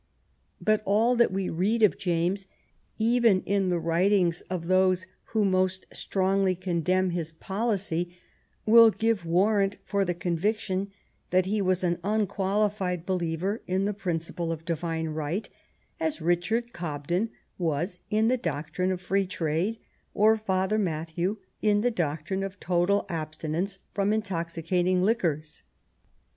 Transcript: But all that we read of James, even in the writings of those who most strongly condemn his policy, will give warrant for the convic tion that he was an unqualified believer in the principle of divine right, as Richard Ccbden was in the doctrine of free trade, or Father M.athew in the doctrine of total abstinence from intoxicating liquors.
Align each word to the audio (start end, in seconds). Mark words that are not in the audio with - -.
But 0.59 0.81
all 0.83 1.15
that 1.17 1.31
we 1.31 1.47
read 1.47 1.83
of 1.83 1.95
James, 1.99 2.47
even 2.97 3.43
in 3.43 3.69
the 3.69 3.77
writings 3.77 4.41
of 4.49 4.65
those 4.65 5.05
who 5.25 5.45
most 5.45 5.85
strongly 5.93 6.55
condemn 6.55 7.11
his 7.11 7.31
policy, 7.33 8.17
will 8.65 8.89
give 8.89 9.27
warrant 9.27 9.77
for 9.85 10.03
the 10.03 10.15
convic 10.15 10.57
tion 10.57 10.91
that 11.29 11.45
he 11.45 11.61
was 11.61 11.83
an 11.83 11.99
unqualified 12.03 13.05
believer 13.05 13.61
in 13.67 13.85
the 13.85 13.93
principle 13.93 14.51
of 14.51 14.65
divine 14.65 15.09
right, 15.09 15.47
as 15.99 16.19
Richard 16.19 16.73
Ccbden 16.73 17.29
was 17.59 17.99
in 18.09 18.27
the 18.27 18.37
doctrine 18.37 18.91
of 18.91 19.01
free 19.01 19.27
trade, 19.27 19.77
or 20.15 20.35
Father 20.35 20.77
M.athew 20.77 21.37
in 21.61 21.81
the 21.81 21.91
doctrine 21.91 22.41
of 22.41 22.59
total 22.59 23.05
abstinence 23.07 23.77
from 23.93 24.13
intoxicating 24.13 25.03
liquors. 25.03 25.61